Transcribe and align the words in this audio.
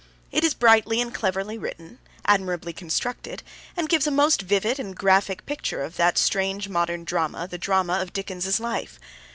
It 0.31 0.43
is 0.43 0.55
brightly 0.55 0.99
and 0.99 1.13
cleverly 1.13 1.59
written, 1.59 1.99
admirably 2.25 2.73
constructed, 2.73 3.43
and 3.77 3.87
gives 3.87 4.07
a 4.07 4.09
most 4.09 4.41
vivid 4.41 4.79
and 4.79 4.95
graphic 4.97 5.45
picture 5.45 5.83
of 5.83 5.95
that 5.97 6.17
strange 6.17 6.67
modern 6.67 7.03
drama, 7.03 7.47
the 7.47 7.59
drama 7.59 7.99
of 8.01 8.11
Dickens's 8.11 8.59
life. 8.59 8.99